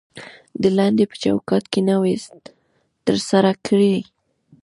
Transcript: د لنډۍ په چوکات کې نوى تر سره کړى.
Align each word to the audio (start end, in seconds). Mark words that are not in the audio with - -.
د 0.61 0.63
لنډۍ 0.77 1.05
په 1.11 1.15
چوکات 1.23 1.63
کې 1.71 1.79
نوى 1.89 2.13
تر 3.05 3.15
سره 3.29 3.51
کړى. 3.65 3.95